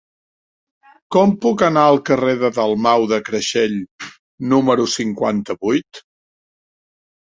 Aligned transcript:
Com 1.15 1.33
puc 1.43 1.65
anar 1.67 1.83
al 1.91 2.01
carrer 2.09 2.35
de 2.45 2.51
Dalmau 2.57 3.07
de 3.13 3.21
Creixell 3.29 3.79
número 4.57 4.91
cinquanta-vuit? 4.99 6.07